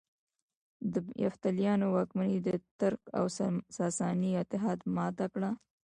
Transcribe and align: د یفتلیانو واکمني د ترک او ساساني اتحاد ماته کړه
د 0.93 0.95
یفتلیانو 1.23 1.85
واکمني 1.95 2.37
د 2.47 2.49
ترک 2.79 3.01
او 3.17 3.25
ساساني 3.77 4.31
اتحاد 4.41 4.79
ماته 4.95 5.25
کړه 5.33 5.49